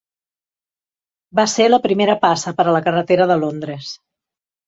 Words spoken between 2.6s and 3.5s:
per a la carretera de